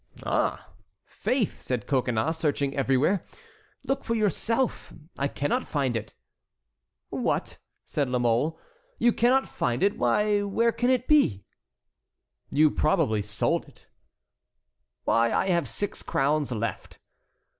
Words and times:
"Ah, 0.25 0.71
faith," 1.05 1.61
said 1.61 1.85
Coconnas, 1.85 2.35
searching 2.35 2.75
everywhere, 2.75 3.23
"look 3.83 4.03
for 4.03 4.15
yourself, 4.15 4.91
I 5.15 5.27
cannot 5.27 5.67
find 5.67 5.95
it." 5.95 6.15
"What!" 7.11 7.59
said 7.85 8.09
La 8.09 8.17
Mole, 8.17 8.59
"you 8.97 9.13
cannot 9.13 9.47
find 9.47 9.83
it? 9.83 9.99
Why, 9.99 10.41
where 10.41 10.71
can 10.71 10.89
it 10.89 11.07
be?" 11.07 11.43
"You 12.49 12.71
probably 12.71 13.21
sold 13.21 13.67
it." 13.67 13.85
"Why, 15.03 15.31
I 15.31 15.49
have 15.49 15.67
six 15.67 16.01
crowns 16.01 16.51
left." 16.51 16.97